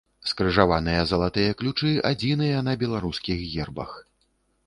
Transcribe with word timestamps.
Скрыжаваныя 0.29 1.01
залатыя 1.11 1.51
ключы 1.59 1.91
адзіныя 2.11 2.63
на 2.69 2.73
беларускіх 2.85 3.37
гербах. 3.53 3.91